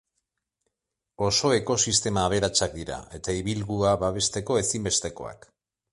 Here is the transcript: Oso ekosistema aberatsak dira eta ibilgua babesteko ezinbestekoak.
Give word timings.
Oso 1.25 1.51
ekosistema 1.57 2.23
aberatsak 2.29 2.75
dira 2.79 2.97
eta 3.19 3.37
ibilgua 3.43 3.93
babesteko 4.05 4.59
ezinbestekoak. 4.63 5.51